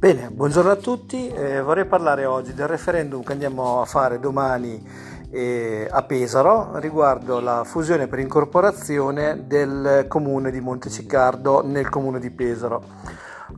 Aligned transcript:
Bene, 0.00 0.30
buongiorno 0.30 0.70
a 0.70 0.76
tutti. 0.76 1.28
Eh, 1.28 1.60
vorrei 1.60 1.84
parlare 1.84 2.24
oggi 2.24 2.54
del 2.54 2.66
referendum 2.66 3.22
che 3.22 3.32
andiamo 3.32 3.82
a 3.82 3.84
fare 3.84 4.18
domani 4.18 4.82
eh, 5.30 5.86
a 5.90 6.02
Pesaro 6.04 6.78
riguardo 6.78 7.38
la 7.38 7.64
fusione 7.64 8.06
per 8.06 8.18
incorporazione 8.18 9.44
del 9.46 10.06
comune 10.08 10.50
di 10.50 10.60
Monteciccardo 10.60 11.62
nel 11.66 11.90
comune 11.90 12.18
di 12.18 12.30
Pesaro. 12.30 12.82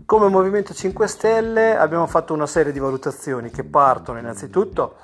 Come 0.05 0.27
Movimento 0.27 0.75
5 0.75 1.07
Stelle 1.07 1.77
abbiamo 1.77 2.09
fatto 2.09 2.35
una 2.35 2.49
serie 2.49 2.73
di 2.73 2.81
valutazioni 2.81 3.51
che 3.51 3.63
partono 3.63 4.19
innanzitutto 4.19 4.97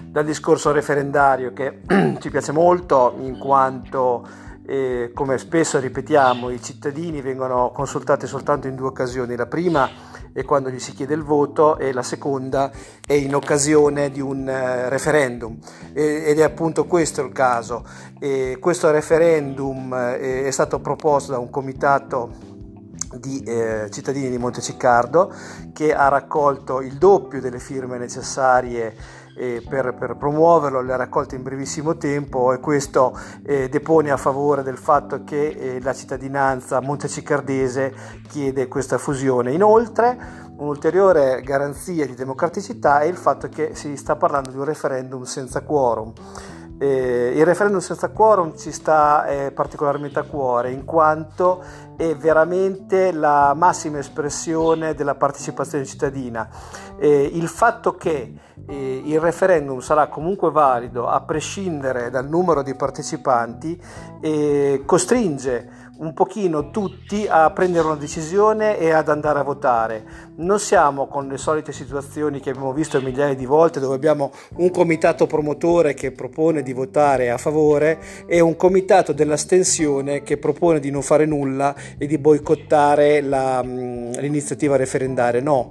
dal 0.00 0.24
discorso 0.24 0.72
referendario 0.72 1.52
che 1.52 1.82
ci 2.18 2.30
piace 2.30 2.50
molto 2.50 3.14
in 3.20 3.38
quanto 3.38 4.26
eh, 4.66 5.12
come 5.14 5.38
spesso 5.38 5.78
ripetiamo 5.78 6.50
i 6.50 6.60
cittadini 6.60 7.20
vengono 7.20 7.70
consultati 7.72 8.26
soltanto 8.26 8.66
in 8.66 8.74
due 8.74 8.88
occasioni. 8.88 9.36
La 9.36 9.46
prima 9.46 10.09
è 10.32 10.44
quando 10.44 10.70
gli 10.70 10.78
si 10.78 10.92
chiede 10.92 11.14
il 11.14 11.22
voto 11.22 11.78
e 11.78 11.92
la 11.92 12.02
seconda 12.02 12.70
è 13.06 13.12
in 13.12 13.34
occasione 13.34 14.10
di 14.10 14.20
un 14.20 14.48
eh, 14.48 14.88
referendum 14.88 15.58
ed 15.92 16.38
è 16.38 16.42
appunto 16.42 16.86
questo 16.86 17.22
il 17.22 17.32
caso. 17.32 17.84
E 18.18 18.58
questo 18.60 18.90
referendum 18.90 19.92
eh, 19.92 20.44
è 20.44 20.50
stato 20.50 20.80
proposto 20.80 21.32
da 21.32 21.38
un 21.38 21.50
comitato 21.50 22.50
di 23.18 23.42
eh, 23.42 23.88
cittadini 23.90 24.30
di 24.30 24.38
Monteciccardo 24.38 25.32
che 25.72 25.92
ha 25.92 26.08
raccolto 26.08 26.80
il 26.80 26.96
doppio 26.96 27.40
delle 27.40 27.58
firme 27.58 27.98
necessarie 27.98 28.94
per, 29.34 29.94
per, 29.94 30.16
promuoverlo, 30.16 30.80
le 30.80 30.92
ha 30.92 30.96
raccolte 30.96 31.36
in 31.36 31.42
brevissimo 31.42 31.96
tempo 31.96 32.52
e 32.52 32.60
questo 32.60 33.18
eh, 33.44 33.68
depone 33.68 34.10
a 34.10 34.16
favore 34.16 34.62
del 34.62 34.76
fatto 34.76 35.24
che 35.24 35.48
eh, 35.48 35.80
la 35.80 35.94
cittadinanza 35.94 36.80
montecicardese 36.80 37.94
chiede 38.28 38.68
questa 38.68 38.98
fusione. 38.98 39.52
Inoltre 39.52 40.48
un'ulteriore 40.56 41.40
garanzia 41.42 42.06
di 42.06 42.14
democraticità 42.14 43.00
è 43.00 43.06
il 43.06 43.16
fatto 43.16 43.48
che 43.48 43.74
si 43.74 43.96
sta 43.96 44.16
parlando 44.16 44.50
di 44.50 44.58
un 44.58 44.64
referendum 44.64 45.22
senza 45.22 45.62
quorum. 45.62 46.12
Eh, 46.82 47.34
il 47.36 47.44
referendum 47.44 47.80
senza 47.80 48.08
quorum 48.08 48.56
ci 48.56 48.72
sta 48.72 49.26
eh, 49.26 49.52
particolarmente 49.52 50.18
a 50.18 50.22
cuore 50.22 50.70
in 50.70 50.86
quanto 50.86 51.62
è 51.94 52.16
veramente 52.16 53.12
la 53.12 53.52
massima 53.54 53.98
espressione 53.98 54.94
della 54.94 55.14
partecipazione 55.14 55.84
cittadina. 55.84 56.48
Eh, 56.98 57.32
il 57.34 57.48
fatto 57.48 57.96
che 57.96 58.34
eh, 58.66 59.02
il 59.04 59.20
referendum 59.20 59.80
sarà 59.80 60.08
comunque 60.08 60.50
valido 60.50 61.06
a 61.06 61.20
prescindere 61.20 62.08
dal 62.08 62.26
numero 62.26 62.62
di 62.62 62.74
partecipanti 62.74 63.78
eh, 64.22 64.82
costringe 64.86 65.88
un 66.00 66.14
pochino 66.14 66.70
tutti 66.70 67.26
a 67.28 67.50
prendere 67.50 67.86
una 67.86 67.96
decisione 67.96 68.78
e 68.78 68.90
ad 68.90 69.08
andare 69.08 69.38
a 69.38 69.42
votare. 69.42 70.04
Non 70.36 70.58
siamo 70.58 71.06
con 71.06 71.28
le 71.28 71.36
solite 71.36 71.72
situazioni 71.72 72.40
che 72.40 72.50
abbiamo 72.50 72.72
visto 72.72 73.00
migliaia 73.00 73.34
di 73.34 73.44
volte 73.44 73.80
dove 73.80 73.94
abbiamo 73.94 74.32
un 74.56 74.70
comitato 74.70 75.26
promotore 75.26 75.92
che 75.94 76.10
propone 76.10 76.62
di 76.62 76.72
votare 76.72 77.30
a 77.30 77.36
favore 77.36 78.00
e 78.26 78.40
un 78.40 78.56
comitato 78.56 79.12
dell'astensione 79.12 80.22
che 80.22 80.38
propone 80.38 80.80
di 80.80 80.90
non 80.90 81.02
fare 81.02 81.26
nulla 81.26 81.74
e 81.98 82.06
di 82.06 82.16
boicottare 82.16 83.20
la, 83.20 83.62
mm, 83.62 84.12
l'iniziativa 84.12 84.76
referendaria. 84.76 85.42
No, 85.42 85.68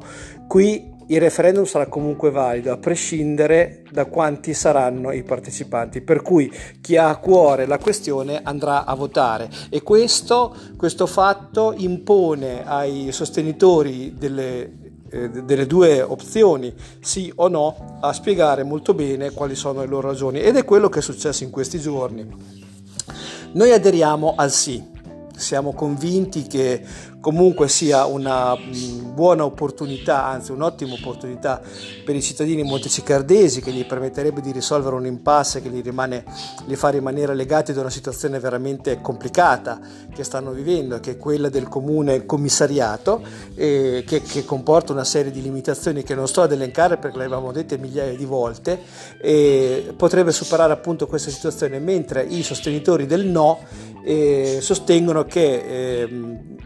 qui 0.48 0.98
il 1.10 1.20
referendum 1.20 1.66
sarà 1.66 1.88
comunque 1.88 2.30
valido 2.30 2.72
a 2.72 2.78
prescindere 2.78 3.84
da 3.92 4.06
quanti 4.06 4.54
saranno 4.54 5.12
i 5.12 5.24
partecipanti, 5.24 6.02
per 6.02 6.22
cui 6.22 6.52
chi 6.82 6.98
ha 6.98 7.10
a 7.10 7.18
cuore 7.18 7.66
la 7.66 7.80
questione 7.80 8.42
andrà 8.44 8.86
a 8.86 8.94
votare. 8.94 9.50
E 9.70 9.82
questo, 9.82 10.56
questo 10.78 11.08
fatto 11.08 11.74
impone 11.76 12.64
ai 12.64 13.12
sostenitori 13.12 14.14
delle, 14.18 14.72
eh, 15.10 15.30
delle 15.30 15.66
due 15.66 16.02
opzioni, 16.04 16.72
sì 17.00 17.32
o 17.38 17.48
no, 17.48 17.98
a 18.02 18.14
spiegare 18.14 18.64
molto 18.64 18.94
bene 18.94 19.32
quali 19.32 19.56
sono 19.56 19.80
le 19.80 19.88
loro 19.88 20.10
ragioni. 20.10 20.40
Ed 20.40 20.58
è 20.58 20.64
quello 20.64 20.90
che 20.90 21.00
è 21.00 21.02
successo 21.02 21.44
in 21.44 21.50
questi 21.50 21.80
giorni. 21.80 22.28
Noi 23.54 23.72
aderiamo 23.72 24.36
al 24.38 24.52
sì, 24.52 24.84
siamo 25.36 25.74
convinti 25.74 26.44
che 26.44 26.84
comunque 27.20 27.68
sia 27.68 28.06
una 28.06 28.56
mm, 28.56 29.14
buona 29.14 29.44
opportunità, 29.44 30.26
anzi 30.26 30.52
un'ottima 30.52 30.94
opportunità 30.94 31.62
per 32.06 32.16
i 32.16 32.22
cittadini 32.22 32.64
montecicardesi 32.64 33.62
che 33.62 33.72
gli 33.72 33.86
permetterebbe 33.86 34.42
di 34.42 34.52
risolvere 34.52 34.96
un 34.96 35.06
impasse 35.06 35.62
che 35.62 35.70
li, 35.70 35.82
rimane, 35.82 36.24
li 36.66 36.76
fa 36.76 36.90
rimanere 36.90 37.36
legati 37.36 37.72
ad 37.72 37.78
una 37.78 37.90
situazione 37.90 38.40
veramente 38.40 39.02
complicata 39.02 39.80
che 40.14 40.24
stanno 40.24 40.52
vivendo, 40.52 41.00
che 41.00 41.12
è 41.12 41.18
quella 41.18 41.50
del 41.50 41.68
comune 41.68 42.26
commissariato, 42.26 43.22
eh, 43.56 44.04
che, 44.06 44.22
che, 44.22 44.46
comporta 44.46 44.94
una 44.94 45.04
serie 45.04 45.32
di 45.32 45.42
limitazioni 45.42 46.04
che 46.04 46.16
non 46.16 46.28
sto 46.28 46.42
ad 46.42 46.52
elencare 46.52 46.98
perché 46.98 47.18
le 47.18 47.26
avevamo 47.26 47.52
dette 47.52 47.78
migliaia 47.78 48.16
di 48.16 48.26
volte, 48.26 48.80
e 49.22 49.94
potrebbe 49.96 50.32
superare 50.32 50.72
appunto 50.74 51.08
questa 51.08 51.30
situazione, 51.30 51.80
mentre 51.80 52.24
i 52.24 52.42
sostenitori 52.44 53.06
del 53.06 53.26
no 53.26 53.60
eh, 54.04 54.60
sostengono 54.62 55.26
che 55.26 56.02
eh, 56.02 56.10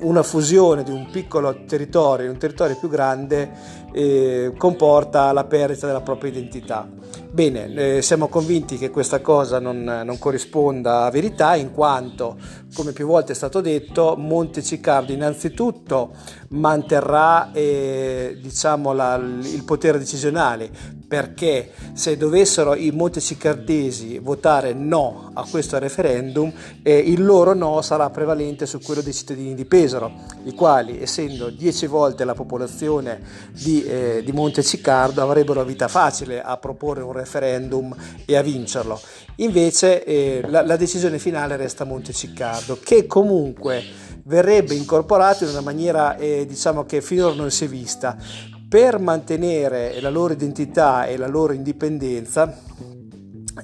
una 0.03 0.23
fusione 0.23 0.83
di 0.83 0.91
un 0.91 1.09
piccolo 1.09 1.63
territorio 1.65 2.25
in 2.25 2.31
un 2.31 2.37
territorio 2.37 2.75
più 2.77 2.89
grande 2.89 3.51
eh, 3.93 4.53
comporta 4.57 5.31
la 5.31 5.45
perdita 5.45 5.87
della 5.87 6.01
propria 6.01 6.31
identità. 6.31 6.87
Bene, 7.33 7.73
eh, 7.73 8.01
siamo 8.03 8.27
convinti 8.27 8.77
che 8.77 8.91
questa 8.91 9.19
cosa 9.19 9.59
non, 9.59 9.83
non, 9.83 10.19
corrisponda 10.19 11.05
a 11.05 11.09
verità 11.09 11.55
in 11.55 11.71
quanto, 11.71 12.37
come 12.75 12.91
più 12.91 13.07
volte 13.07 13.31
è 13.31 13.35
stato 13.35 13.59
detto, 13.59 14.15
Monteciccardo 14.15 15.11
innanzitutto 15.11 16.11
manterrà 16.49 17.51
eh, 17.51 18.37
diciamo, 18.39 18.93
la, 18.93 19.15
il 19.15 19.63
potere 19.65 19.97
decisionale 19.97 20.69
perché 21.07 21.71
se 21.93 22.17
dovessero 22.17 22.73
i 22.73 22.89
montecicardesi 22.89 24.17
votare 24.17 24.73
no 24.73 25.29
a 25.33 25.45
questo 25.47 25.77
referendum, 25.77 26.51
eh, 26.81 26.97
il 26.97 27.23
loro 27.23 27.53
no 27.53 27.83
sarà 27.83 28.09
prevalente 28.09 28.65
su 28.65 28.79
quello 28.79 29.01
dei 29.01 29.13
cittadini 29.13 29.53
di 29.53 29.65
Pesaro, 29.65 30.11
i 30.45 30.55
quali, 30.55 30.99
essendo 30.99 31.51
dieci 31.51 31.85
volte 31.85 32.25
la 32.25 32.33
popolazione 32.33 33.21
di, 33.51 33.82
eh, 33.83 34.21
di 34.23 34.31
Monteciccardo, 34.31 35.21
avrebbero 35.21 35.63
vita 35.63 35.87
facile 35.87 36.41
a 36.41 36.57
proporre 36.57 37.01
un 37.01 37.11
referendum 37.11 37.95
e 38.25 38.35
a 38.35 38.41
vincerlo. 38.41 38.99
Invece 39.37 40.03
eh, 40.03 40.43
la, 40.47 40.65
la 40.65 40.75
decisione 40.75 41.19
finale 41.19 41.55
resta 41.55 41.83
Monteciccardo, 41.83 42.79
che 42.83 43.07
comunque 43.07 43.83
verrebbe 44.25 44.73
incorporato 44.73 45.43
in 45.43 45.49
una 45.49 45.61
maniera 45.61 46.15
eh, 46.17 46.45
diciamo 46.45 46.85
che 46.85 47.01
finora 47.01 47.35
non 47.35 47.51
si 47.51 47.65
è 47.65 47.67
vista 47.67 48.15
per 48.69 48.97
mantenere 48.97 49.99
la 50.01 50.09
loro 50.09 50.33
identità 50.33 51.05
e 51.05 51.17
la 51.17 51.27
loro 51.27 51.53
indipendenza 51.53 52.57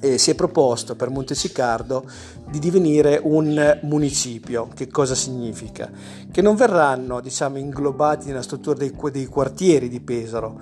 eh, 0.00 0.18
si 0.18 0.30
è 0.30 0.34
proposto 0.34 0.94
per 0.94 1.10
Monteciccardo 1.10 2.04
di 2.48 2.58
divenire 2.58 3.20
un 3.22 3.78
municipio. 3.82 4.68
Che 4.74 4.88
cosa 4.88 5.14
significa? 5.14 5.90
Che 6.30 6.42
non 6.42 6.54
verranno 6.54 7.20
diciamo, 7.20 7.58
inglobati 7.58 8.28
nella 8.28 8.42
struttura 8.42 8.76
dei, 8.76 8.94
dei 9.10 9.26
quartieri 9.26 9.88
di 9.88 10.00
Pesaro, 10.00 10.60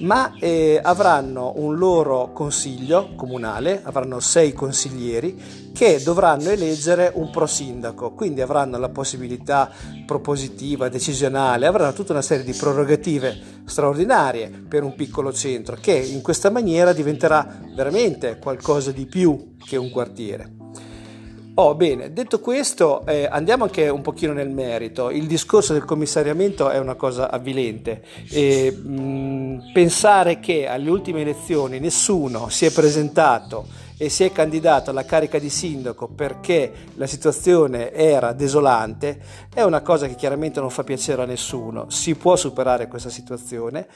ma 0.00 0.34
eh, 0.38 0.80
avranno 0.82 1.52
un 1.56 1.76
loro 1.76 2.32
consiglio 2.32 3.14
comunale, 3.16 3.80
avranno 3.82 4.20
sei 4.20 4.52
consiglieri 4.52 5.69
che 5.80 6.02
dovranno 6.02 6.50
eleggere 6.50 7.10
un 7.14 7.30
pro 7.30 7.46
sindaco, 7.46 8.12
quindi 8.12 8.42
avranno 8.42 8.76
la 8.76 8.90
possibilità 8.90 9.70
propositiva, 10.04 10.90
decisionale, 10.90 11.64
avranno 11.64 11.94
tutta 11.94 12.12
una 12.12 12.20
serie 12.20 12.44
di 12.44 12.52
prerogative 12.52 13.34
straordinarie 13.64 14.50
per 14.68 14.82
un 14.82 14.94
piccolo 14.94 15.32
centro 15.32 15.78
che 15.80 15.94
in 15.94 16.20
questa 16.20 16.50
maniera 16.50 16.92
diventerà 16.92 17.62
veramente 17.74 18.38
qualcosa 18.38 18.92
di 18.92 19.06
più 19.06 19.54
che 19.56 19.78
un 19.78 19.88
quartiere. 19.88 20.52
Oh, 21.54 21.74
bene, 21.74 22.12
detto 22.12 22.40
questo, 22.40 23.06
eh, 23.06 23.26
andiamo 23.30 23.64
anche 23.64 23.88
un 23.88 24.02
pochino 24.02 24.34
nel 24.34 24.50
merito. 24.50 25.08
Il 25.08 25.26
discorso 25.26 25.72
del 25.72 25.86
commissariamento 25.86 26.68
è 26.68 26.78
una 26.78 26.94
cosa 26.94 27.30
avvilente. 27.30 28.02
E, 28.30 28.70
mh, 28.70 29.72
pensare 29.72 30.40
che 30.40 30.66
alle 30.66 30.90
ultime 30.90 31.22
elezioni 31.22 31.78
nessuno 31.78 32.50
si 32.50 32.66
è 32.66 32.70
presentato 32.70 33.79
e 34.02 34.08
si 34.08 34.24
è 34.24 34.32
candidato 34.32 34.88
alla 34.88 35.04
carica 35.04 35.38
di 35.38 35.50
sindaco 35.50 36.08
perché 36.08 36.72
la 36.94 37.06
situazione 37.06 37.92
era 37.92 38.32
desolante, 38.32 39.20
è 39.52 39.60
una 39.60 39.82
cosa 39.82 40.06
che 40.06 40.14
chiaramente 40.14 40.58
non 40.58 40.70
fa 40.70 40.84
piacere 40.84 41.20
a 41.20 41.26
nessuno. 41.26 41.90
Si 41.90 42.14
può 42.14 42.34
superare 42.34 42.88
questa 42.88 43.10
situazione. 43.10 43.86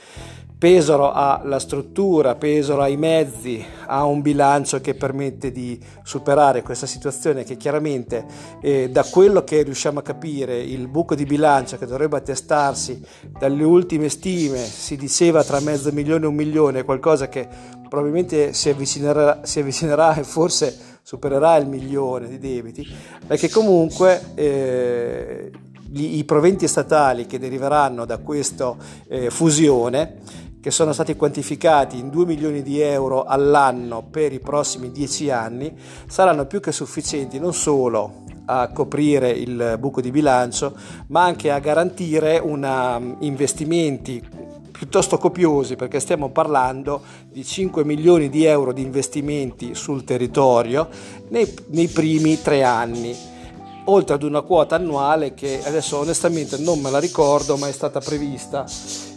Pesaro 0.59 1.11
ha 1.11 1.41
la 1.45 1.59
struttura, 1.59 2.35
Pesaro 2.35 2.83
ha 2.83 2.89
i 2.89 2.99
mezzi, 2.99 3.65
ha 3.87 4.05
un 4.05 4.21
bilancio 4.21 4.79
che 4.83 4.95
permette 4.95 5.51
di 5.51 5.83
superare 6.03 6.61
questa 6.61 6.87
situazione 6.87 7.45
che 7.45 7.57
chiaramente 7.57 8.27
eh, 8.61 8.91
da 8.91 9.05
quello 9.05 9.43
che 9.43 9.63
riusciamo 9.63 10.01
a 10.01 10.03
capire 10.03 10.61
il 10.61 10.87
buco 10.87 11.15
di 11.15 11.25
bilancio 11.25 11.79
che 11.79 11.87
dovrebbe 11.87 12.19
attestarsi 12.19 13.03
dalle 13.39 13.65
ultime 13.65 14.11
stime 14.11 14.59
si 14.59 14.97
diceva 14.97 15.43
tra 15.45 15.61
mezzo 15.61 15.91
milione 15.93 16.25
e 16.25 16.29
un 16.29 16.35
milione, 16.35 16.85
qualcosa 16.85 17.31
che 17.31 17.49
probabilmente 17.89 18.53
si 18.53 18.69
avvicinerà, 18.69 19.41
si 19.45 19.61
avvicinerà 19.61 20.15
e 20.15 20.25
forse 20.25 20.77
supererà 21.03 21.57
il 21.57 21.67
milione 21.67 22.29
di 22.29 22.39
debiti, 22.39 22.87
perché 23.27 23.49
comunque 23.51 24.33
eh, 24.35 25.51
gli, 25.91 26.19
i 26.19 26.25
proventi 26.25 26.67
statali 26.67 27.27
che 27.27 27.39
deriveranno 27.39 28.05
da 28.05 28.19
questa 28.19 28.75
eh, 29.09 29.31
fusione, 29.31 30.17
che 30.61 30.71
sono 30.71 30.95
stati 30.95 31.15
quantificati 31.15 31.99
in 31.99 32.09
2 32.09 32.25
milioni 32.25 32.63
di 32.63 32.81
euro 32.81 33.25
all'anno 33.25 34.03
per 34.03 34.33
i 34.33 34.41
prossimi 34.41 34.91
10 34.91 35.31
anni, 35.31 35.77
saranno 36.07 36.47
più 36.47 36.61
che 36.61 36.73
sufficienti 36.73 37.39
non 37.39 37.53
solo 37.53 38.23
a 38.47 38.69
coprire 38.69 39.31
il 39.31 39.77
buco 39.79 40.01
di 40.01 40.11
bilancio, 40.11 40.75
ma 41.09 41.23
anche 41.23 41.51
a 41.51 41.59
garantire 41.59 42.39
una, 42.39 42.97
um, 42.97 43.17
investimenti 43.21 44.23
piuttosto 44.85 45.17
copiosi 45.17 45.77
perché 45.77 45.99
stiamo 45.99 46.29
parlando 46.29 47.01
di 47.33 47.43
5 47.43 47.87
milioni 47.87 48.29
di 48.29 48.45
euro 48.45 48.71
di 48.71 48.83
investimenti 48.83 49.75
sul 49.75 50.05
territorio 50.05 50.89
nei, 51.29 51.53
nei 51.69 51.89
primi 51.89 52.41
tre 52.43 52.63
anni 52.63 53.17
oltre 53.87 54.15
ad 54.15 54.23
una 54.23 54.43
quota 54.43 54.77
annuale 54.77 55.33
che 55.33 55.59
adesso 55.65 55.97
onestamente 55.97 56.59
non 56.59 56.81
me 56.81 56.91
la 56.91 56.99
ricordo 56.99 57.57
ma 57.57 57.67
è 57.67 57.73
stata 57.73 58.01
prevista. 58.01 58.67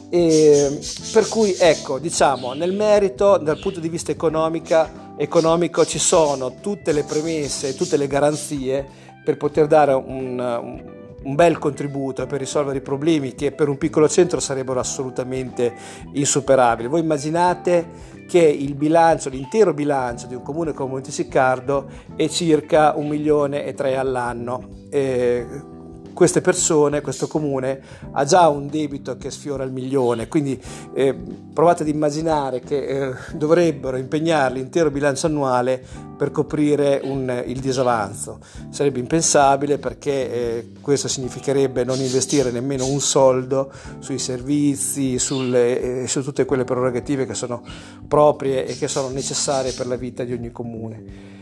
E 0.10 0.80
per 1.12 1.28
cui 1.28 1.54
ecco 1.60 2.00
diciamo 2.00 2.54
nel 2.54 2.74
merito 2.74 3.38
dal 3.38 3.60
punto 3.60 3.82
di 3.82 3.90
vista 3.90 4.12
economico 4.12 5.86
ci 5.86 6.00
sono 6.00 6.62
tutte 6.62 6.94
le 6.94 7.04
premesse 7.04 7.76
tutte 7.76 7.98
le 7.98 8.08
garanzie 8.08 8.88
per 9.22 9.36
poter 9.36 9.68
dare 9.68 9.92
un, 9.94 10.40
un 10.40 10.98
bel 11.36 11.58
contributo 11.58 12.26
per 12.26 12.40
risolvere 12.40 12.78
i 12.78 12.82
problemi 12.82 13.36
che 13.36 13.52
per 13.52 13.70
un 13.70 13.78
piccolo 13.78 14.08
centro 14.08 14.40
sarebbero 14.40 14.80
assolutamente 14.80 15.74
insuperabili. 16.14 16.88
Voi 16.88 17.02
immaginate 17.02 18.16
che 18.28 18.40
il 18.40 18.76
bilancio, 18.76 19.30
l'intero 19.30 19.74
bilancio 19.74 20.28
di 20.28 20.36
un 20.36 20.42
comune 20.42 20.74
come 20.74 20.92
Montesiccardo 20.92 21.88
è 22.16 22.28
circa 22.28 22.94
un 22.96 23.08
milione 23.08 23.66
e 23.66 23.74
tre 23.74 23.98
all'anno. 23.98 24.68
Eh, 24.90 25.76
queste 26.18 26.42
persone, 26.42 27.02
questo 27.02 27.28
comune 27.28 27.80
ha 28.14 28.26
già 28.26 28.48
un 28.48 28.66
debito 28.66 29.18
che 29.18 29.30
sfiora 29.30 29.64
il 29.64 29.72
milione, 29.72 30.28
quindi 30.28 30.60
eh, 30.96 31.14
provate 31.54 31.84
ad 31.84 31.90
immaginare 31.90 32.60
che 32.60 32.88
eh, 32.88 33.14
dovrebbero 33.36 33.98
impegnare 33.98 34.56
l'intero 34.56 34.90
bilancio 34.90 35.28
annuale 35.28 35.80
per 36.18 36.32
coprire 36.32 37.02
un, 37.04 37.44
il 37.46 37.60
disavanzo. 37.60 38.40
Sarebbe 38.70 38.98
impensabile 38.98 39.78
perché 39.78 40.32
eh, 40.32 40.72
questo 40.82 41.08
significherebbe 41.08 41.84
non 41.84 42.00
investire 42.00 42.50
nemmeno 42.50 42.88
un 42.88 43.00
soldo 43.00 43.72
sui 44.00 44.18
servizi, 44.18 45.20
sulle, 45.20 46.02
eh, 46.02 46.08
su 46.08 46.24
tutte 46.24 46.46
quelle 46.46 46.64
prerogative 46.64 47.28
che 47.28 47.36
sono 47.36 47.62
proprie 48.08 48.66
e 48.66 48.76
che 48.76 48.88
sono 48.88 49.10
necessarie 49.10 49.72
per 49.72 49.86
la 49.86 49.96
vita 49.96 50.24
di 50.24 50.34
ogni 50.34 50.52
comune. 50.52 51.36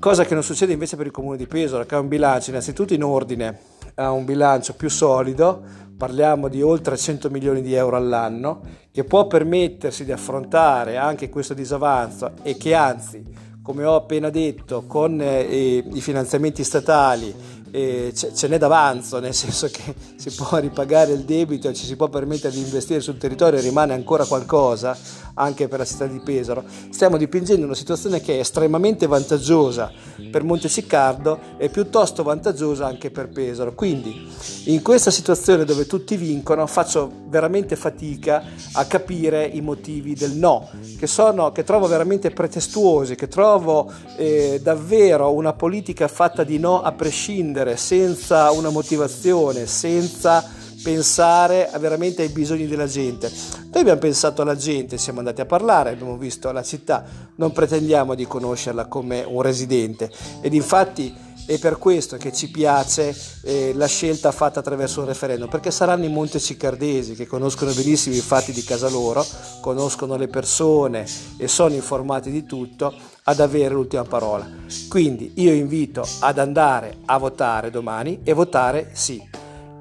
Cosa 0.00 0.24
che 0.24 0.34
non 0.34 0.42
succede 0.42 0.72
invece 0.72 0.96
per 0.96 1.06
il 1.06 1.12
comune 1.12 1.36
di 1.36 1.46
Pesaro, 1.46 1.86
che 1.86 1.94
ha 1.94 2.00
un 2.00 2.08
bilancio 2.08 2.50
innanzitutto 2.50 2.92
in 2.92 3.04
ordine 3.04 3.72
ha 3.94 4.10
un 4.10 4.24
bilancio 4.24 4.74
più 4.74 4.88
solido, 4.88 5.62
parliamo 5.96 6.48
di 6.48 6.62
oltre 6.62 6.96
100 6.96 7.30
milioni 7.30 7.62
di 7.62 7.74
euro 7.74 7.96
all'anno, 7.96 8.60
che 8.90 9.04
può 9.04 9.26
permettersi 9.26 10.04
di 10.04 10.12
affrontare 10.12 10.96
anche 10.96 11.28
questo 11.28 11.54
disavanzo 11.54 12.32
e 12.42 12.56
che 12.56 12.74
anzi, 12.74 13.22
come 13.62 13.84
ho 13.84 13.94
appena 13.94 14.30
detto, 14.30 14.84
con 14.86 15.20
eh, 15.20 15.84
i 15.92 16.00
finanziamenti 16.00 16.64
statali 16.64 17.34
eh, 17.74 18.12
ce 18.14 18.46
n'è 18.46 18.56
d'avanzo, 18.56 19.18
nel 19.18 19.34
senso 19.34 19.68
che 19.68 19.94
si 20.14 20.30
può 20.30 20.58
ripagare 20.58 21.12
il 21.12 21.24
debito 21.24 21.72
ci 21.72 21.86
si 21.86 21.96
può 21.96 22.08
permettere 22.08 22.54
di 22.54 22.60
investire 22.60 23.00
sul 23.00 23.18
territorio 23.18 23.58
e 23.58 23.62
rimane 23.62 23.92
ancora 23.94 24.24
qualcosa 24.24 24.96
anche 25.34 25.66
per 25.66 25.80
la 25.80 25.84
città 25.84 26.06
di 26.06 26.20
Pesaro. 26.20 26.62
Stiamo 26.90 27.16
dipingendo 27.16 27.64
una 27.64 27.74
situazione 27.74 28.20
che 28.20 28.36
è 28.36 28.38
estremamente 28.38 29.08
vantaggiosa 29.08 29.90
per 30.30 30.44
Montesiccardo 30.44 31.40
e 31.56 31.68
piuttosto 31.68 32.22
vantaggiosa 32.22 32.86
anche 32.86 33.10
per 33.10 33.30
Pesaro. 33.30 33.74
Quindi 33.74 34.30
in 34.66 34.80
questa 34.80 35.10
situazione 35.10 35.64
dove 35.64 35.86
tutti 35.86 36.16
vincono 36.16 36.66
faccio 36.68 37.10
veramente 37.26 37.74
fatica 37.74 38.44
a 38.74 38.84
capire 38.84 39.44
i 39.44 39.60
motivi 39.60 40.14
del 40.14 40.36
no, 40.36 40.70
che, 40.96 41.08
sono, 41.08 41.50
che 41.50 41.64
trovo 41.64 41.88
veramente 41.88 42.30
pretestuosi, 42.30 43.16
che 43.16 43.26
trovo 43.26 43.90
eh, 44.16 44.60
davvero 44.62 45.32
una 45.32 45.52
politica 45.52 46.06
fatta 46.06 46.44
di 46.44 46.60
no 46.60 46.80
a 46.80 46.92
prescindere 46.92 47.63
vivere 47.64 47.76
senza 47.76 48.50
una 48.50 48.68
motivazione, 48.68 49.66
senza 49.66 50.44
pensare 50.82 51.70
veramente 51.78 52.20
ai 52.20 52.28
bisogni 52.28 52.66
della 52.66 52.86
gente. 52.86 53.32
Noi 53.72 53.80
abbiamo 53.80 54.00
pensato 54.00 54.42
alla 54.42 54.54
gente, 54.54 54.98
siamo 54.98 55.20
andati 55.20 55.40
a 55.40 55.46
parlare, 55.46 55.90
abbiamo 55.90 56.18
visto 56.18 56.52
la 56.52 56.62
città, 56.62 57.04
non 57.36 57.52
pretendiamo 57.52 58.14
di 58.14 58.26
conoscerla 58.26 58.84
come 58.84 59.24
un 59.26 59.40
residente 59.40 60.10
ed 60.42 60.52
infatti 60.52 61.12
è 61.46 61.58
per 61.58 61.78
questo 61.78 62.16
che 62.16 62.32
ci 62.32 62.50
piace 62.50 63.14
eh, 63.42 63.72
la 63.74 63.86
scelta 63.86 64.32
fatta 64.32 64.60
attraverso 64.60 65.00
un 65.00 65.06
referendum, 65.06 65.48
perché 65.48 65.70
saranno 65.70 66.04
i 66.04 66.08
montecicardesi 66.08 67.14
che 67.14 67.26
conoscono 67.26 67.72
benissimo 67.72 68.14
i 68.14 68.20
fatti 68.20 68.52
di 68.52 68.62
casa 68.64 68.88
loro, 68.88 69.24
conoscono 69.60 70.16
le 70.16 70.28
persone 70.28 71.06
e 71.36 71.48
sono 71.48 71.74
informati 71.74 72.30
di 72.30 72.44
tutto 72.44 72.94
ad 73.24 73.40
avere 73.40 73.74
l'ultima 73.74 74.04
parola. 74.04 74.48
Quindi 74.88 75.32
io 75.36 75.52
invito 75.52 76.06
ad 76.20 76.38
andare 76.38 76.98
a 77.04 77.18
votare 77.18 77.70
domani 77.70 78.20
e 78.22 78.32
votare 78.32 78.90
sì. 78.92 79.22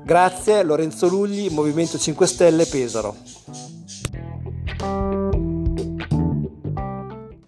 Grazie 0.03 0.63
Lorenzo 0.63 1.07
Lugli, 1.07 1.49
Movimento 1.49 1.97
5 1.97 2.27
Stelle 2.27 2.65
Pesaro. 2.65 3.22